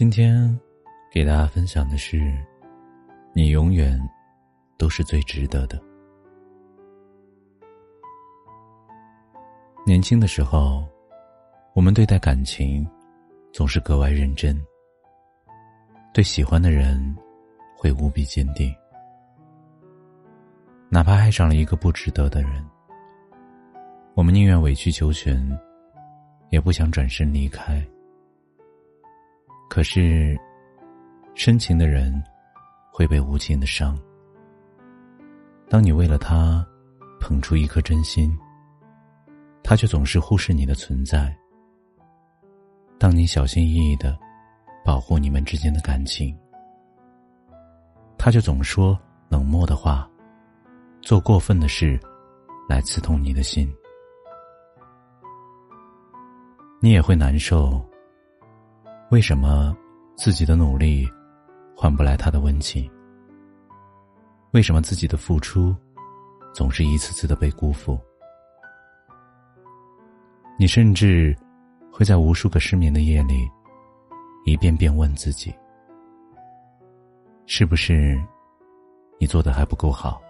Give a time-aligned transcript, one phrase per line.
[0.00, 0.58] 今天
[1.12, 2.34] 给大家分享的是：
[3.34, 4.00] 你永远
[4.78, 5.78] 都是最值得的。
[9.84, 10.88] 年轻的时候，
[11.74, 12.88] 我们对待感情
[13.52, 14.58] 总是格外认真，
[16.14, 17.14] 对喜欢的人
[17.76, 18.74] 会无比坚定，
[20.88, 22.64] 哪怕爱上了一个不值得的人，
[24.14, 25.46] 我们宁愿委曲求全，
[26.48, 27.86] 也不想转身离开。
[29.70, 30.36] 可是，
[31.36, 32.12] 深情的人
[32.92, 33.96] 会被无情的伤。
[35.68, 36.66] 当你为了他
[37.20, 38.36] 捧出一颗真心，
[39.62, 41.32] 他却总是忽视你的存在。
[42.98, 44.18] 当你小心翼翼的
[44.84, 46.36] 保护你们之间的感情，
[48.18, 50.10] 他却总说冷漠的话，
[51.00, 51.96] 做过分的事
[52.68, 53.72] 来刺痛你的心，
[56.80, 57.88] 你也会难受。
[59.10, 59.76] 为什么
[60.16, 61.04] 自己的努力
[61.76, 62.88] 换不来他的温情？
[64.52, 65.74] 为什么自己的付出
[66.54, 67.98] 总是一次次的被辜负？
[70.56, 71.36] 你甚至
[71.92, 73.50] 会在无数个失眠的夜里，
[74.44, 75.52] 一遍遍问自己：
[77.46, 78.16] 是不是
[79.18, 80.22] 你做的还不够好？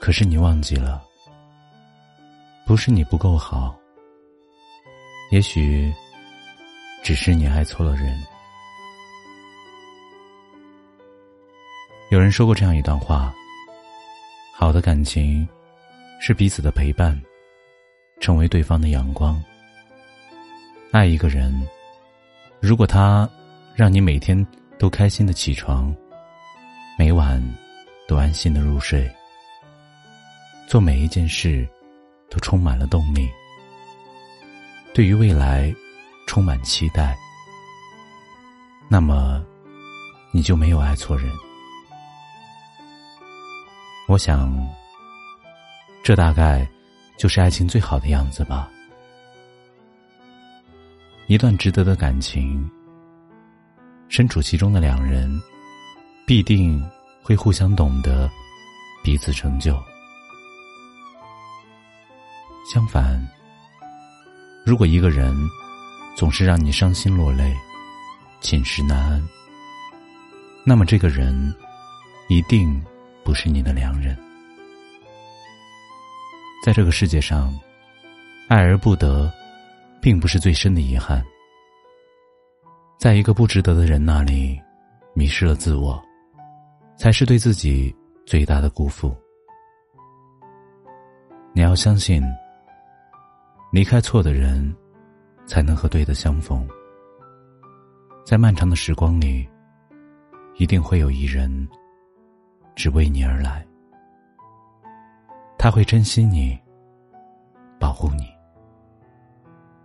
[0.00, 1.04] 可是你忘记了，
[2.66, 3.78] 不是你不够好，
[5.30, 5.94] 也许。
[7.08, 8.22] 只是你爱错了人。
[12.10, 13.34] 有人说过这样一段话：
[14.54, 15.48] 好的感情
[16.20, 17.18] 是彼此的陪伴，
[18.20, 19.42] 成为对方的阳光。
[20.92, 21.66] 爱一个人，
[22.60, 23.26] 如果他
[23.74, 24.46] 让你每天
[24.78, 25.96] 都开心的起床，
[26.98, 27.42] 每晚
[28.06, 29.10] 都安心的入睡，
[30.66, 31.66] 做每一件事
[32.28, 33.30] 都充满了动力，
[34.92, 35.74] 对于未来。
[36.28, 37.18] 充满期待，
[38.86, 39.42] 那么
[40.30, 41.32] 你就没有爱错人。
[44.06, 44.54] 我想，
[46.04, 46.68] 这大概
[47.16, 48.68] 就是爱情最好的样子吧。
[51.28, 52.70] 一段值得的感情，
[54.10, 55.40] 身处其中的两人，
[56.26, 56.78] 必定
[57.22, 58.30] 会互相懂得，
[59.02, 59.82] 彼此成就。
[62.70, 63.26] 相反，
[64.66, 65.34] 如果一个人，
[66.18, 67.56] 总是让你伤心落泪，
[68.40, 69.28] 寝食难安。
[70.64, 71.54] 那么这个人，
[72.26, 72.84] 一定
[73.22, 74.18] 不是你的良人。
[76.60, 77.56] 在这个世界上，
[78.48, 79.32] 爱而不得，
[80.02, 81.24] 并不是最深的遗憾。
[82.98, 84.60] 在一个不值得的人那里，
[85.14, 86.02] 迷失了自我，
[86.96, 87.94] 才是对自己
[88.26, 89.16] 最大的辜负。
[91.52, 92.20] 你要相信，
[93.70, 94.74] 离开错的人。
[95.48, 96.68] 才能和对的相逢。
[98.24, 99.48] 在漫长的时光里，
[100.56, 101.50] 一定会有一人
[102.76, 103.66] 只为你而来。
[105.56, 106.56] 他会珍惜你，
[107.80, 108.28] 保护你，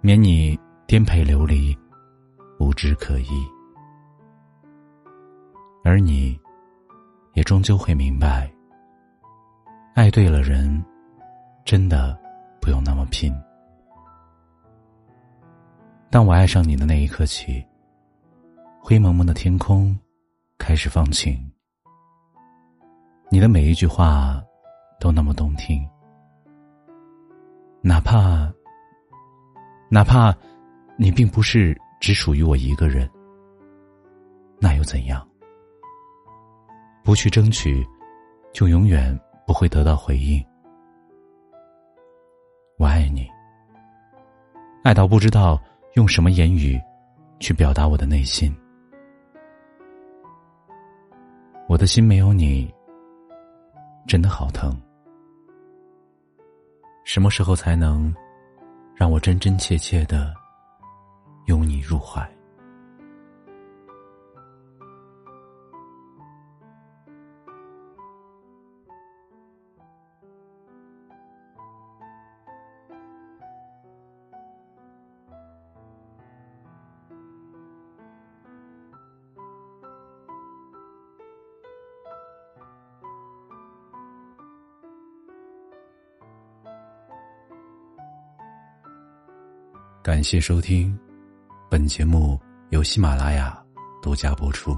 [0.01, 1.75] 免你颠沛流离，
[2.59, 3.29] 无枝可依。
[5.85, 6.37] 而你，
[7.33, 8.51] 也终究会明白，
[9.95, 10.83] 爱对了人，
[11.63, 12.19] 真的
[12.61, 13.33] 不用那么拼。
[16.13, 17.65] 当我爱上你的那一刻起，
[18.79, 19.97] 灰蒙蒙的天空
[20.59, 21.35] 开始放晴。
[23.29, 24.39] 你的每一句话
[24.99, 25.83] 都那么动听，
[27.81, 28.47] 哪怕
[29.89, 30.31] 哪怕
[30.97, 33.09] 你并不是只属于我一个人，
[34.59, 35.27] 那又怎样？
[37.03, 37.83] 不去争取，
[38.53, 40.39] 就永远不会得到回应。
[42.77, 43.27] 我爱你，
[44.83, 45.59] 爱到不知道。
[45.93, 46.81] 用什么言语
[47.39, 48.51] 去表达我的内心？
[51.67, 52.73] 我的心没有你，
[54.07, 54.75] 真的好疼。
[57.03, 58.13] 什么时候才能
[58.95, 60.33] 让我真真切切的
[61.45, 62.27] 拥你入怀。
[90.03, 90.93] 感谢收听，
[91.71, 92.37] 本节目
[92.71, 93.57] 由喜马拉雅
[94.01, 94.77] 独家播出。